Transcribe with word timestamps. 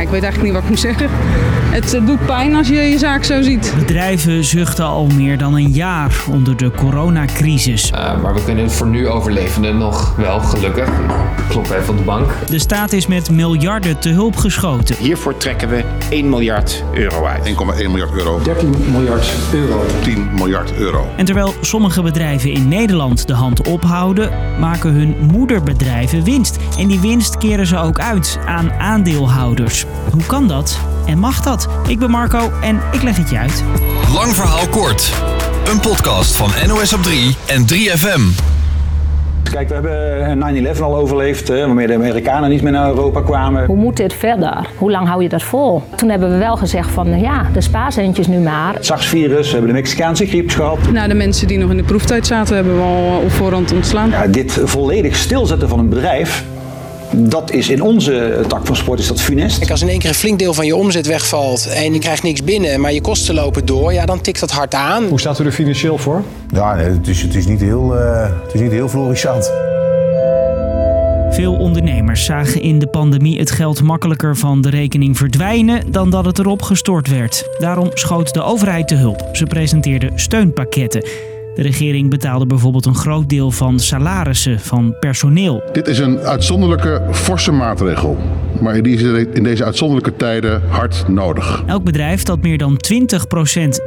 ik 0.00 0.08
weet 0.08 0.22
eigenlijk 0.22 0.42
niet 0.42 0.52
wat 0.52 0.62
ik 0.62 0.68
moet 0.68 0.80
zeggen. 0.80 1.08
Het 1.70 1.94
eh, 1.94 2.06
doet 2.06 2.26
pijn 2.26 2.54
als 2.54 2.68
je 2.68 2.74
je 2.74 2.98
zaak 2.98 3.24
zo 3.24 3.42
ziet. 3.42 3.74
Bedrijven 3.78 4.44
zuchten 4.44 4.84
al 4.84 5.06
meer 5.06 5.38
dan 5.38 5.54
een 5.54 5.72
jaar 5.72 6.24
onder 6.30 6.56
de 6.56 6.70
coronacrisis. 6.70 7.90
Uh, 7.94 8.22
maar 8.22 8.34
we 8.34 8.44
kunnen 8.44 8.64
het 8.64 8.72
voor 8.72 8.86
nu 8.86 9.08
overlevenden 9.08 9.78
nog 9.78 10.16
wel, 10.16 10.40
gelukkig. 10.40 10.88
Klopt 11.48 11.70
even 11.70 11.88
op 11.88 11.98
de 11.98 12.04
bank. 12.04 12.32
De 12.48 12.58
staat 12.58 12.92
is 12.92 13.06
met 13.06 13.30
miljarden 13.30 13.98
te 13.98 14.08
hulp 14.08 14.36
geschoten. 14.36 14.96
Hiervoor 14.96 15.36
trekken 15.36 15.68
we 15.68 15.84
1 16.10 16.28
miljard 16.28 16.84
euro 16.94 17.24
uit. 17.24 17.46
1,1 17.46 17.54
miljard 17.76 18.12
euro. 18.12 18.40
13 18.42 18.74
miljard 18.92 19.32
euro. 19.52 19.84
10 20.02 20.28
miljard 20.34 20.72
euro. 20.74 21.08
En 21.16 21.24
terwijl 21.24 21.54
sommige 21.60 22.02
bedrijven 22.02 22.52
in 22.52 22.68
Nederland 22.68 23.26
de 23.26 23.34
hand 23.34 23.68
ophouden, 23.68 24.30
maken 24.60 24.92
hun 24.92 25.16
moederbedrijven 25.32 26.24
winst. 26.24 26.58
En 26.78 26.88
die 26.88 27.00
winst 27.00 27.38
keren 27.38 27.66
ze 27.66 27.76
ook 27.76 27.98
uit 27.98 28.38
aan 28.46 28.72
aandeelhouders. 28.72 29.86
Hoe 30.12 30.26
kan 30.26 30.48
dat? 30.48 30.78
En 31.06 31.18
mag 31.18 31.40
dat? 31.40 31.68
Ik 31.86 31.98
ben 31.98 32.10
Marco 32.10 32.50
en 32.62 32.80
ik 32.92 33.02
leg 33.02 33.16
het 33.16 33.30
je 33.30 33.38
uit. 33.38 33.64
Lang 34.14 34.34
verhaal 34.34 34.68
kort. 34.68 35.12
Een 35.70 35.80
podcast 35.80 36.36
van 36.36 36.50
NOS 36.66 36.92
op 36.92 37.02
3 37.02 37.36
en 37.46 37.62
3FM. 37.62 38.48
Kijk, 39.50 39.68
we 39.68 39.74
hebben 39.74 40.76
9-11 40.76 40.80
al 40.80 40.96
overleefd, 40.96 41.48
waarmee 41.48 41.86
de 41.86 41.94
Amerikanen 41.94 42.50
niet 42.50 42.62
meer 42.62 42.72
naar 42.72 42.88
Europa 42.88 43.20
kwamen. 43.20 43.66
Hoe 43.66 43.76
moet 43.76 43.96
dit 43.96 44.14
verder? 44.14 44.68
Hoe 44.76 44.90
lang 44.90 45.08
hou 45.08 45.22
je 45.22 45.28
dat 45.28 45.42
vol? 45.42 45.82
Toen 45.96 46.08
hebben 46.08 46.30
we 46.30 46.36
wel 46.36 46.56
gezegd 46.56 46.90
van 46.90 47.20
ja, 47.20 47.46
de 47.52 47.60
spaarcentjes 47.60 48.26
nu 48.26 48.38
maar. 48.38 48.74
Het 48.74 48.86
SARS-virus, 48.86 49.46
we 49.46 49.52
hebben 49.52 49.68
de 49.68 49.76
Mexicaanse 49.76 50.26
griep 50.26 50.50
gehad. 50.50 50.78
Nou, 50.92 51.08
de 51.08 51.14
mensen 51.14 51.46
die 51.46 51.58
nog 51.58 51.70
in 51.70 51.76
de 51.76 51.82
proeftijd 51.82 52.26
zaten, 52.26 52.54
hebben 52.54 52.76
we 52.76 52.82
al 52.82 53.20
op 53.24 53.30
voorhand 53.30 53.72
ontslaan. 53.72 54.10
Ja, 54.10 54.26
dit 54.26 54.60
volledig 54.64 55.16
stilzetten 55.16 55.68
van 55.68 55.78
een 55.78 55.88
bedrijf, 55.88 56.44
dat 57.10 57.50
is 57.50 57.68
in 57.68 57.82
onze 57.82 58.44
tak 58.48 58.66
van 58.66 58.76
sport 58.76 58.98
is 58.98 59.06
dat 59.06 59.20
funest. 59.20 59.58
Kijk, 59.58 59.70
als 59.70 59.82
in 59.82 59.88
één 59.88 59.98
keer 59.98 60.08
een 60.08 60.14
flink 60.14 60.38
deel 60.38 60.54
van 60.54 60.66
je 60.66 60.76
omzet 60.76 61.06
wegvalt 61.06 61.68
en 61.68 61.92
je 61.92 61.98
krijgt 61.98 62.22
niks 62.22 62.44
binnen, 62.44 62.80
maar 62.80 62.92
je 62.92 63.00
kosten 63.00 63.34
lopen 63.34 63.66
door, 63.66 63.92
ja, 63.92 64.06
dan 64.06 64.20
tikt 64.20 64.40
dat 64.40 64.50
hard 64.50 64.74
aan. 64.74 65.04
Hoe 65.04 65.20
staat 65.20 65.38
u 65.38 65.44
er 65.44 65.52
financieel 65.52 65.98
voor? 65.98 66.22
Ja, 66.52 66.74
nee, 66.74 66.86
het, 66.86 67.08
is, 67.08 67.22
het, 67.22 67.34
is 67.34 67.46
niet 67.46 67.60
heel, 67.60 67.96
uh, 67.96 68.22
het 68.44 68.54
is 68.54 68.60
niet 68.60 68.70
heel 68.70 68.88
florissant. 68.88 69.52
Veel 71.30 71.54
ondernemers 71.54 72.24
zagen 72.24 72.62
in 72.62 72.78
de 72.78 72.86
pandemie 72.86 73.38
het 73.38 73.50
geld 73.50 73.82
makkelijker 73.82 74.36
van 74.36 74.60
de 74.60 74.70
rekening 74.70 75.16
verdwijnen 75.16 75.92
dan 75.92 76.10
dat 76.10 76.24
het 76.24 76.38
erop 76.38 76.62
gestort 76.62 77.08
werd. 77.08 77.48
Daarom 77.58 77.90
schoot 77.94 78.34
de 78.34 78.42
overheid 78.42 78.88
te 78.88 78.94
hulp. 78.94 79.28
Ze 79.32 79.44
presenteerde 79.44 80.10
steunpakketten. 80.14 81.04
De 81.54 81.62
regering 81.62 82.10
betaalde 82.10 82.46
bijvoorbeeld 82.46 82.86
een 82.86 82.94
groot 82.94 83.28
deel 83.28 83.50
van 83.50 83.78
salarissen 83.78 84.60
van 84.60 84.96
personeel. 85.00 85.62
Dit 85.72 85.88
is 85.88 85.98
een 85.98 86.18
uitzonderlijke, 86.18 87.02
forse 87.10 87.52
maatregel. 87.52 88.18
Maar 88.60 88.82
die 88.82 88.94
is 88.94 89.26
in 89.32 89.42
deze 89.42 89.64
uitzonderlijke 89.64 90.16
tijden 90.16 90.62
hard 90.68 91.04
nodig. 91.08 91.62
Elk 91.66 91.84
bedrijf 91.84 92.22
dat 92.22 92.42
meer 92.42 92.58
dan 92.58 92.78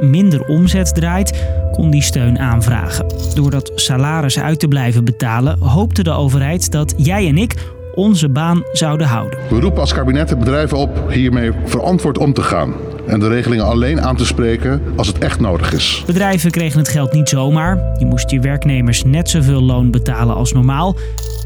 minder 0.00 0.46
omzet 0.46 0.94
draait, 0.94 1.44
kon 1.72 1.90
die 1.90 2.02
steun 2.02 2.38
aanvragen. 2.38 3.06
Door 3.34 3.50
dat 3.50 3.72
salaris 3.74 4.38
uit 4.38 4.60
te 4.60 4.68
blijven 4.68 5.04
betalen, 5.04 5.58
hoopte 5.58 6.02
de 6.02 6.10
overheid 6.10 6.70
dat 6.70 6.94
jij 6.96 7.28
en 7.28 7.38
ik 7.38 7.54
onze 7.94 8.28
baan 8.28 8.62
zouden 8.72 9.06
houden. 9.06 9.38
We 9.50 9.60
roepen 9.60 9.80
als 9.80 9.92
kabinet 9.92 10.28
de 10.28 10.36
bedrijven 10.36 10.78
op 10.78 11.10
hiermee 11.10 11.50
verantwoord 11.64 12.18
om 12.18 12.32
te 12.32 12.42
gaan 12.42 12.74
en 13.06 13.20
de 13.20 13.28
regelingen 13.28 13.64
alleen 13.64 14.00
aan 14.00 14.16
te 14.16 14.26
spreken 14.26 14.82
als 14.96 15.06
het 15.06 15.18
echt 15.18 15.40
nodig 15.40 15.72
is. 15.72 16.02
Bedrijven 16.06 16.50
kregen 16.50 16.78
het 16.78 16.88
geld 16.88 17.12
niet 17.12 17.28
zomaar. 17.28 17.78
Je 17.98 18.06
moest 18.06 18.30
je 18.30 18.40
werknemers 18.40 19.04
net 19.04 19.30
zoveel 19.30 19.62
loon 19.62 19.90
betalen 19.90 20.34
als 20.34 20.52
normaal. 20.52 20.96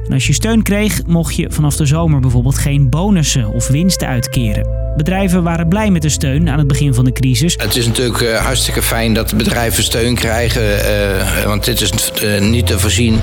En 0.06 0.12
als 0.12 0.26
je 0.26 0.32
steun 0.32 0.62
kreeg, 0.62 1.06
mocht 1.06 1.36
je 1.36 1.50
vanaf 1.50 1.76
de 1.76 1.86
zomer 1.86 2.20
bijvoorbeeld 2.20 2.58
geen 2.58 2.88
bonussen 2.88 3.48
of 3.52 3.68
winsten 3.68 4.08
uitkeren. 4.08 4.87
Bedrijven 4.98 5.42
waren 5.42 5.68
blij 5.68 5.90
met 5.90 6.02
de 6.02 6.08
steun 6.08 6.48
aan 6.48 6.58
het 6.58 6.66
begin 6.66 6.94
van 6.94 7.04
de 7.04 7.12
crisis. 7.12 7.54
Het 7.56 7.76
is 7.76 7.86
natuurlijk 7.86 8.20
uh, 8.20 8.36
hartstikke 8.36 8.82
fijn 8.82 9.14
dat 9.14 9.36
bedrijven 9.36 9.82
steun 9.82 10.14
krijgen, 10.14 10.62
uh, 10.62 11.44
want 11.44 11.64
dit 11.64 11.80
is 11.80 11.92
uh, 12.22 12.40
niet 12.40 12.66
te 12.66 12.78
voorzien. 12.78 13.20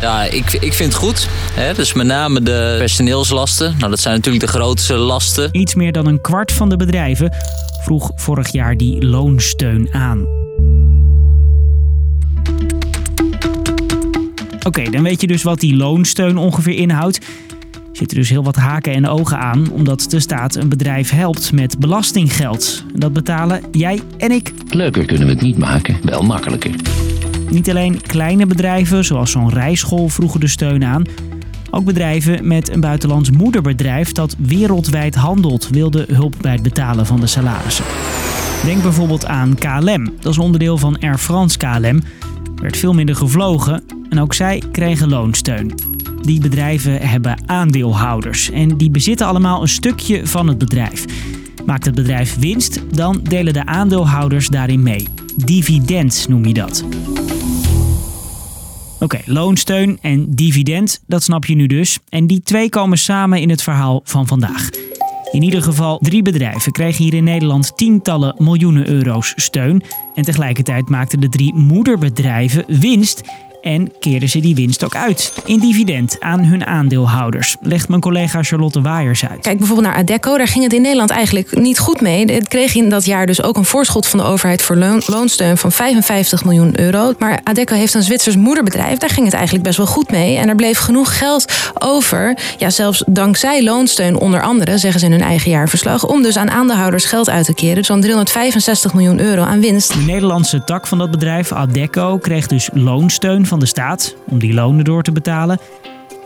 Ja, 0.00 0.24
ik, 0.24 0.52
ik 0.52 0.72
vind 0.72 0.92
het 0.92 1.02
goed. 1.02 1.28
Hè? 1.52 1.74
Dus 1.74 1.92
met 1.92 2.06
name 2.06 2.42
de 2.42 2.74
personeelslasten. 2.78 3.74
Nou, 3.78 3.90
dat 3.90 4.00
zijn 4.00 4.14
natuurlijk 4.14 4.44
de 4.44 4.50
grootste 4.50 4.94
lasten. 4.94 5.48
Iets 5.52 5.74
meer 5.74 5.92
dan 5.92 6.06
een 6.06 6.20
kwart 6.20 6.52
van 6.52 6.68
de 6.68 6.76
bedrijven 6.76 7.32
vroeg 7.80 8.10
vorig 8.14 8.52
jaar 8.52 8.76
die 8.76 9.06
loonsteun 9.06 9.88
aan. 9.92 10.26
Oké, 14.56 14.66
okay, 14.66 14.84
dan 14.84 15.02
weet 15.02 15.20
je 15.20 15.26
dus 15.26 15.42
wat 15.42 15.60
die 15.60 15.76
loonsteun 15.76 16.36
ongeveer 16.36 16.74
inhoudt 16.74 17.18
zitten 17.98 18.16
dus 18.16 18.28
heel 18.28 18.44
wat 18.44 18.56
haken 18.56 18.94
en 18.94 19.06
ogen 19.06 19.38
aan, 19.38 19.70
omdat 19.70 20.06
de 20.08 20.20
staat 20.20 20.54
een 20.54 20.68
bedrijf 20.68 21.10
helpt 21.10 21.52
met 21.52 21.78
belastinggeld. 21.78 22.84
En 22.94 23.00
dat 23.00 23.12
betalen 23.12 23.60
jij 23.72 24.00
en 24.18 24.30
ik. 24.30 24.52
Leuker 24.68 25.04
kunnen 25.04 25.26
we 25.26 25.32
het 25.32 25.42
niet 25.42 25.58
maken, 25.58 25.96
wel 26.02 26.22
makkelijker. 26.22 26.70
Niet 27.50 27.70
alleen 27.70 28.00
kleine 28.02 28.46
bedrijven, 28.46 29.04
zoals 29.04 29.30
zo'n 29.30 29.50
rijschool, 29.50 30.08
vroegen 30.08 30.40
de 30.40 30.48
steun 30.48 30.84
aan. 30.84 31.02
Ook 31.70 31.84
bedrijven 31.84 32.48
met 32.48 32.68
een 32.68 32.80
buitenlands 32.80 33.30
moederbedrijf 33.30 34.12
dat 34.12 34.36
wereldwijd 34.38 35.14
handelt, 35.14 35.68
wilden 35.68 36.14
hulp 36.14 36.34
bij 36.40 36.52
het 36.52 36.62
betalen 36.62 37.06
van 37.06 37.20
de 37.20 37.26
salarissen. 37.26 37.84
Denk 38.64 38.82
bijvoorbeeld 38.82 39.26
aan 39.26 39.54
KLM. 39.54 40.12
Dat 40.20 40.32
is 40.32 40.38
onderdeel 40.38 40.78
van 40.78 40.98
Air 40.98 41.18
France 41.18 41.58
KLM. 41.58 41.96
Er 42.56 42.62
werd 42.62 42.76
veel 42.76 42.94
minder 42.94 43.16
gevlogen 43.16 43.82
en 44.10 44.20
ook 44.20 44.34
zij 44.34 44.62
kregen 44.72 45.08
loonsteun. 45.08 45.74
Die 46.28 46.40
bedrijven 46.40 47.00
hebben 47.08 47.42
aandeelhouders 47.46 48.50
en 48.50 48.76
die 48.76 48.90
bezitten 48.90 49.26
allemaal 49.26 49.62
een 49.62 49.68
stukje 49.68 50.26
van 50.26 50.48
het 50.48 50.58
bedrijf. 50.58 51.04
Maakt 51.66 51.84
het 51.84 51.94
bedrijf 51.94 52.38
winst, 52.38 52.82
dan 52.94 53.20
delen 53.22 53.52
de 53.52 53.66
aandeelhouders 53.66 54.48
daarin 54.48 54.82
mee. 54.82 55.08
Dividend 55.36 56.26
noem 56.28 56.46
je 56.46 56.54
dat. 56.54 56.84
Oké, 59.00 59.20
loonsteun 59.24 59.98
en 60.00 60.34
dividend, 60.34 61.02
dat 61.06 61.22
snap 61.22 61.44
je 61.44 61.54
nu 61.54 61.66
dus. 61.66 61.98
En 62.08 62.26
die 62.26 62.42
twee 62.42 62.68
komen 62.68 62.98
samen 62.98 63.40
in 63.40 63.50
het 63.50 63.62
verhaal 63.62 64.00
van 64.04 64.26
vandaag. 64.26 64.68
In 65.32 65.42
ieder 65.42 65.62
geval 65.62 65.98
drie 65.98 66.22
bedrijven 66.22 66.72
kregen 66.72 67.04
hier 67.04 67.14
in 67.14 67.24
Nederland 67.24 67.76
tientallen 67.76 68.34
miljoenen 68.38 68.88
euro's 68.88 69.32
steun. 69.36 69.82
En 70.14 70.22
tegelijkertijd 70.22 70.88
maakten 70.88 71.20
de 71.20 71.28
drie 71.28 71.54
moederbedrijven 71.54 72.64
winst 72.66 73.22
en 73.60 73.92
keren 73.98 74.28
ze 74.28 74.40
die 74.40 74.54
winst 74.54 74.84
ook 74.84 74.94
uit 74.94 75.32
in 75.44 75.58
dividend 75.58 76.16
aan 76.20 76.44
hun 76.44 76.66
aandeelhouders, 76.66 77.56
legt 77.60 77.88
mijn 77.88 78.00
collega 78.00 78.42
Charlotte 78.42 78.80
Waaiers 78.80 79.26
uit. 79.26 79.40
Kijk 79.40 79.58
bijvoorbeeld 79.58 79.88
naar 79.88 79.96
Adecco, 79.96 80.36
daar 80.36 80.48
ging 80.48 80.64
het 80.64 80.72
in 80.72 80.82
Nederland 80.82 81.10
eigenlijk 81.10 81.58
niet 81.58 81.78
goed 81.78 82.00
mee. 82.00 82.24
Het 82.24 82.48
kreeg 82.48 82.74
in 82.74 82.88
dat 82.88 83.04
jaar 83.04 83.26
dus 83.26 83.42
ook 83.42 83.56
een 83.56 83.64
voorschot 83.64 84.06
van 84.06 84.18
de 84.18 84.24
overheid 84.24 84.62
voor 84.62 84.76
loonsteun 85.06 85.56
van 85.56 85.72
55 85.72 86.44
miljoen 86.44 86.80
euro. 86.80 87.12
Maar 87.18 87.40
Adecco 87.44 87.74
heeft 87.74 87.94
een 87.94 88.02
Zwitsers 88.02 88.36
moederbedrijf, 88.36 88.98
daar 88.98 89.10
ging 89.10 89.24
het 89.24 89.34
eigenlijk 89.34 89.64
best 89.64 89.76
wel 89.76 89.86
goed 89.86 90.10
mee. 90.10 90.36
En 90.36 90.48
er 90.48 90.54
bleef 90.54 90.78
genoeg 90.78 91.18
geld 91.18 91.52
over, 91.78 92.38
ja 92.58 92.70
zelfs 92.70 93.02
dankzij 93.06 93.62
loonsteun 93.62 94.16
onder 94.16 94.42
andere, 94.42 94.78
zeggen 94.78 95.00
ze 95.00 95.06
in 95.06 95.12
hun 95.12 95.20
eigen 95.20 95.50
jaarverslag, 95.50 96.06
om 96.06 96.22
dus 96.22 96.36
aan 96.36 96.50
aandeelhouders 96.50 97.04
geld 97.04 97.30
uit 97.30 97.46
te 97.46 97.54
keren. 97.54 97.84
Zo'n 97.84 98.00
365 98.00 98.94
miljoen 98.94 99.20
euro 99.20 99.42
aan 99.42 99.60
winst. 99.60 99.92
De 99.92 99.98
Nederlandse 99.98 100.64
tak 100.64 100.86
van 100.86 100.98
dat 100.98 101.10
bedrijf, 101.10 101.52
Adecco, 101.52 102.18
kreeg 102.18 102.46
dus 102.46 102.68
loonsteun 102.72 103.46
van 103.48 103.58
de 103.58 103.66
staat 103.66 104.16
om 104.26 104.38
die 104.38 104.54
lonen 104.54 104.84
door 104.84 105.02
te 105.02 105.12
betalen. 105.12 105.60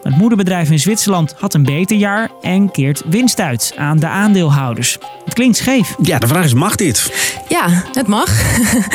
Het 0.03 0.17
moederbedrijf 0.17 0.71
in 0.71 0.79
Zwitserland 0.79 1.35
had 1.39 1.55
een 1.55 1.63
beter 1.63 1.97
jaar 1.97 2.31
en 2.41 2.71
keert 2.71 3.03
winst 3.07 3.41
uit 3.41 3.73
aan 3.77 3.99
de 3.99 4.07
aandeelhouders. 4.07 4.99
Het 5.25 5.35
klinkt 5.35 5.57
scheef. 5.57 5.95
Ja, 6.03 6.19
de 6.19 6.27
vraag 6.27 6.45
is: 6.45 6.55
mag 6.55 6.77
dit? 6.77 7.13
Ja, 7.49 7.85
het 7.93 8.07
mag. 8.07 8.29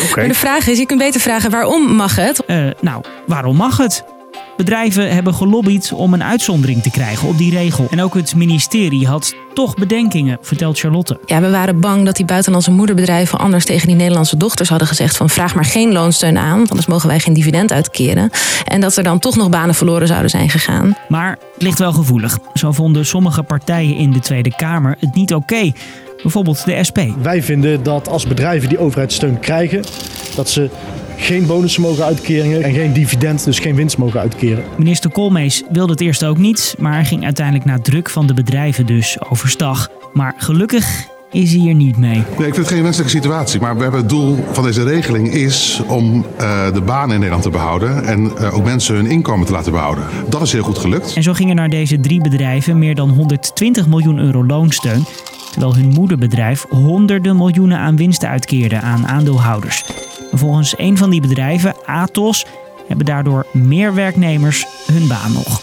Okay. 0.09 0.25
maar 0.25 0.27
de 0.27 0.39
vraag 0.39 0.67
is: 0.67 0.77
je 0.77 0.85
kunt 0.85 0.99
beter 0.99 1.21
vragen 1.21 1.51
waarom 1.51 1.95
mag 1.95 2.15
het? 2.15 2.43
Uh, 2.47 2.69
nou, 2.81 3.03
waarom 3.25 3.55
mag 3.55 3.77
het? 3.77 4.16
Bedrijven 4.57 5.13
hebben 5.13 5.33
gelobbyd 5.33 5.91
om 5.93 6.13
een 6.13 6.23
uitzondering 6.23 6.81
te 6.81 6.89
krijgen 6.89 7.27
op 7.27 7.37
die 7.37 7.51
regel. 7.51 7.87
En 7.89 8.01
ook 8.01 8.13
het 8.13 8.35
ministerie 8.35 9.07
had 9.07 9.35
toch 9.53 9.75
bedenkingen, 9.75 10.37
vertelt 10.41 10.79
Charlotte. 10.79 11.19
Ja, 11.25 11.41
we 11.41 11.49
waren 11.49 11.79
bang 11.79 12.05
dat 12.05 12.15
die 12.15 12.25
buitenlandse 12.25 12.71
moederbedrijven 12.71 13.39
anders 13.39 13.65
tegen 13.65 13.87
die 13.87 13.95
Nederlandse 13.95 14.37
dochters 14.37 14.69
hadden 14.69 14.87
gezegd 14.87 15.17
van 15.17 15.29
vraag 15.29 15.55
maar 15.55 15.65
geen 15.65 15.91
loonsteun 15.91 16.37
aan, 16.37 16.57
want 16.57 16.69
anders 16.69 16.87
mogen 16.87 17.07
wij 17.07 17.19
geen 17.19 17.33
dividend 17.33 17.71
uitkeren. 17.71 18.29
En 18.65 18.81
dat 18.81 18.95
er 18.95 19.03
dan 19.03 19.19
toch 19.19 19.35
nog 19.35 19.49
banen 19.49 19.75
verloren 19.75 20.07
zouden 20.07 20.29
zijn 20.29 20.49
gegaan. 20.49 20.95
Maar 21.07 21.37
het 21.53 21.61
ligt 21.61 21.79
wel 21.79 21.93
gevoelig. 21.93 22.37
Zo 22.53 22.71
vonden 22.71 23.05
sommige 23.05 23.43
partijen 23.43 23.95
in 23.95 24.11
de 24.11 24.19
Tweede 24.19 24.55
Kamer 24.55 24.95
het 24.99 25.15
niet 25.15 25.33
oké. 25.33 25.71
Bijvoorbeeld 26.21 26.65
de 26.65 26.83
SP. 26.87 26.99
Wij 27.21 27.43
vinden 27.43 27.83
dat 27.83 28.09
als 28.09 28.27
bedrijven 28.27 28.69
die 28.69 28.79
overheidssteun 28.79 29.39
krijgen, 29.39 29.83
dat 30.35 30.49
ze 30.49 30.69
geen 31.17 31.45
bonussen 31.45 31.81
mogen 31.81 32.03
uitkeren 32.03 32.63
en 32.63 32.73
geen 32.73 32.93
dividend, 32.93 33.43
dus 33.43 33.59
geen 33.59 33.75
winst 33.75 33.97
mogen 33.97 34.19
uitkeren. 34.19 34.63
Minister 34.77 35.11
Koolmees 35.11 35.63
wilde 35.71 35.91
het 35.91 36.01
eerst 36.01 36.25
ook 36.25 36.37
niet, 36.37 36.75
maar 36.79 37.05
ging 37.05 37.23
uiteindelijk 37.23 37.65
na 37.65 37.79
druk 37.79 38.09
van 38.09 38.27
de 38.27 38.33
bedrijven 38.33 38.85
dus 38.85 39.17
overstag. 39.29 39.89
Maar 40.13 40.33
gelukkig 40.37 41.07
is 41.31 41.53
hier 41.53 41.73
niet 41.73 41.97
mee. 41.97 42.23
Nee, 42.37 42.47
ik 42.47 42.53
vind 42.53 42.55
het 42.55 42.67
geen 42.67 42.83
wenselijke 42.83 43.15
situatie. 43.15 43.59
Maar 43.59 43.75
we 43.75 43.81
hebben 43.81 43.99
het 43.99 44.09
doel 44.09 44.45
van 44.51 44.63
deze 44.63 44.83
regeling 44.83 45.33
is 45.33 45.81
om 45.87 46.25
uh, 46.41 46.73
de 46.73 46.81
banen 46.81 47.09
in 47.09 47.15
Nederland 47.15 47.43
te 47.43 47.49
behouden. 47.49 48.03
En 48.05 48.31
uh, 48.39 48.55
ook 48.55 48.63
mensen 48.63 48.95
hun 48.95 49.05
inkomen 49.05 49.45
te 49.45 49.51
laten 49.51 49.71
behouden. 49.71 50.03
Dat 50.29 50.41
is 50.41 50.51
heel 50.51 50.63
goed 50.63 50.77
gelukt. 50.77 51.13
En 51.15 51.23
zo 51.23 51.33
gingen 51.33 51.55
naar 51.55 51.69
deze 51.69 51.99
drie 51.99 52.21
bedrijven 52.21 52.79
meer 52.79 52.95
dan 52.95 53.09
120 53.09 53.87
miljoen 53.87 54.19
euro 54.19 54.45
loonsteun. 54.45 55.05
Terwijl 55.57 55.75
hun 55.75 55.93
moederbedrijf 55.93 56.65
honderden 56.69 57.37
miljoenen 57.37 57.77
aan 57.77 57.95
winsten 57.95 58.29
uitkeerde 58.29 58.79
aan 58.79 59.07
aandeelhouders. 59.07 59.85
En 60.31 60.37
volgens 60.37 60.73
een 60.77 60.97
van 60.97 61.09
die 61.09 61.21
bedrijven, 61.21 61.75
Atos, 61.85 62.45
hebben 62.87 63.05
daardoor 63.05 63.45
meer 63.53 63.93
werknemers 63.93 64.65
hun 64.91 65.07
baan 65.07 65.31
nog. 65.31 65.61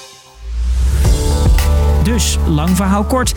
Dus, 2.05 2.38
lang 2.49 2.70
verhaal 2.76 3.05
kort. 3.05 3.35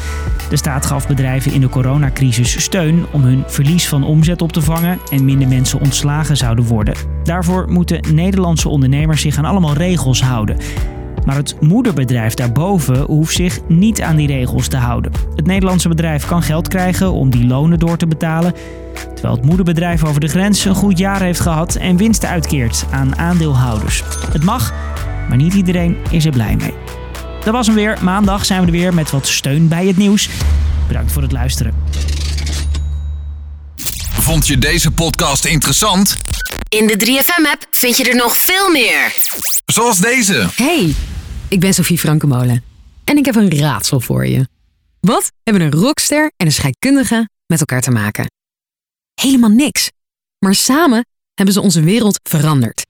De 0.49 0.57
staat 0.57 0.85
gaf 0.85 1.07
bedrijven 1.07 1.53
in 1.53 1.61
de 1.61 1.69
coronacrisis 1.69 2.61
steun 2.63 3.05
om 3.11 3.21
hun 3.21 3.43
verlies 3.47 3.87
van 3.87 4.03
omzet 4.03 4.41
op 4.41 4.51
te 4.51 4.61
vangen 4.61 4.99
en 5.11 5.25
minder 5.25 5.47
mensen 5.47 5.79
ontslagen 5.79 6.37
zouden 6.37 6.65
worden. 6.65 6.95
Daarvoor 7.23 7.71
moeten 7.71 8.15
Nederlandse 8.15 8.69
ondernemers 8.69 9.21
zich 9.21 9.37
aan 9.37 9.45
allemaal 9.45 9.73
regels 9.73 10.21
houden. 10.21 10.57
Maar 11.27 11.35
het 11.35 11.61
moederbedrijf 11.61 12.33
daarboven 12.33 12.99
hoeft 12.99 13.35
zich 13.35 13.59
niet 13.67 14.01
aan 14.01 14.15
die 14.15 14.27
regels 14.27 14.67
te 14.67 14.77
houden. 14.77 15.11
Het 15.35 15.45
Nederlandse 15.45 15.87
bedrijf 15.87 16.25
kan 16.25 16.43
geld 16.43 16.67
krijgen 16.67 17.11
om 17.11 17.29
die 17.29 17.45
lonen 17.45 17.79
door 17.79 17.97
te 17.97 18.07
betalen, 18.07 18.53
terwijl 19.13 19.35
het 19.35 19.45
moederbedrijf 19.45 20.03
over 20.03 20.21
de 20.21 20.27
grens 20.27 20.65
een 20.65 20.75
goed 20.75 20.97
jaar 20.97 21.21
heeft 21.21 21.39
gehad 21.39 21.75
en 21.75 21.97
winsten 21.97 22.29
uitkeert 22.29 22.85
aan 22.91 23.17
aandeelhouders. 23.17 24.03
Het 24.31 24.43
mag, 24.43 24.73
maar 25.27 25.37
niet 25.37 25.53
iedereen 25.53 25.97
is 26.11 26.25
er 26.25 26.31
blij 26.31 26.55
mee. 26.55 26.73
Dat 27.43 27.53
was 27.53 27.67
hem 27.67 27.75
weer. 27.75 27.97
Maandag 28.01 28.45
zijn 28.45 28.59
we 28.59 28.65
er 28.65 28.71
weer 28.71 28.93
met 28.93 29.11
wat 29.11 29.27
steun 29.27 29.67
bij 29.67 29.87
het 29.87 29.97
nieuws. 29.97 30.29
Bedankt 30.87 31.11
voor 31.11 31.21
het 31.21 31.31
luisteren. 31.31 31.73
Vond 34.19 34.47
je 34.47 34.57
deze 34.57 34.91
podcast 34.91 35.45
interessant? 35.45 36.17
In 36.69 36.87
de 36.87 37.05
3FM-app 37.05 37.65
vind 37.71 37.97
je 37.97 38.09
er 38.09 38.15
nog 38.15 38.37
veel 38.37 38.71
meer. 38.71 39.15
Zoals 39.65 39.97
deze. 39.97 40.47
Hey, 40.55 40.95
ik 41.47 41.59
ben 41.59 41.73
Sophie 41.73 41.99
Frankemolen. 41.99 42.63
En 43.03 43.17
ik 43.17 43.25
heb 43.25 43.35
een 43.35 43.57
raadsel 43.57 43.99
voor 43.99 44.27
je. 44.27 44.47
Wat 44.99 45.31
hebben 45.43 45.63
een 45.63 45.71
rockster 45.71 46.31
en 46.35 46.45
een 46.45 46.51
scheikundige 46.51 47.29
met 47.45 47.59
elkaar 47.59 47.81
te 47.81 47.91
maken? 47.91 48.31
Helemaal 49.21 49.49
niks. 49.49 49.91
Maar 50.39 50.55
samen 50.55 51.05
hebben 51.33 51.53
ze 51.53 51.61
onze 51.61 51.81
wereld 51.81 52.19
veranderd. 52.29 52.85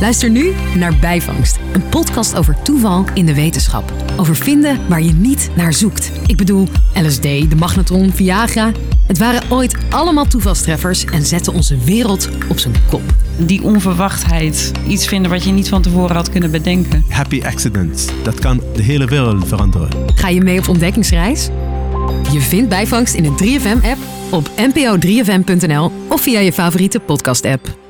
Luister 0.00 0.30
nu 0.30 0.54
naar 0.74 0.98
Bijvangst, 0.98 1.56
een 1.72 1.88
podcast 1.88 2.34
over 2.34 2.62
toeval 2.62 3.04
in 3.14 3.26
de 3.26 3.34
wetenschap. 3.34 3.92
Over 4.16 4.36
vinden 4.36 4.88
waar 4.88 5.02
je 5.02 5.12
niet 5.12 5.50
naar 5.56 5.72
zoekt. 5.72 6.10
Ik 6.26 6.36
bedoel, 6.36 6.68
LSD, 6.94 7.22
de 7.22 7.56
magnetron, 7.56 8.12
Viagra. 8.12 8.72
Het 9.08 9.18
waren 9.18 9.50
ooit 9.50 9.74
allemaal 9.90 10.26
toevalstreffers 10.26 11.04
en 11.04 11.26
zetten 11.26 11.52
onze 11.52 11.78
wereld 11.78 12.28
op 12.48 12.58
zijn 12.58 12.74
kop. 12.88 13.02
Die 13.36 13.62
onverwachtheid, 13.62 14.72
iets 14.88 15.06
vinden 15.06 15.30
wat 15.30 15.44
je 15.44 15.50
niet 15.50 15.68
van 15.68 15.82
tevoren 15.82 16.16
had 16.16 16.30
kunnen 16.30 16.50
bedenken. 16.50 17.04
Happy 17.08 17.42
accidents, 17.44 18.06
dat 18.22 18.38
kan 18.38 18.62
de 18.74 18.82
hele 18.82 19.06
wereld 19.06 19.48
veranderen. 19.48 19.88
Ga 20.14 20.28
je 20.28 20.40
mee 20.40 20.58
op 20.58 20.68
ontdekkingsreis? 20.68 21.48
Je 22.32 22.40
vindt 22.40 22.68
Bijvangst 22.68 23.14
in 23.14 23.22
de 23.22 23.58
3FM-app, 23.60 23.98
op 24.30 24.48
npo3fm.nl 24.48 25.92
of 26.08 26.20
via 26.20 26.40
je 26.40 26.52
favoriete 26.52 27.00
podcast-app. 27.00 27.87